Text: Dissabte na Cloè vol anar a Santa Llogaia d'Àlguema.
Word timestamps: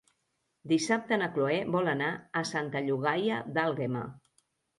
Dissabte 0.69 1.19
na 1.21 1.27
Cloè 1.35 1.57
vol 1.75 1.91
anar 1.91 2.07
a 2.41 2.43
Santa 2.53 2.83
Llogaia 2.87 3.39
d'Àlguema. 3.59 4.05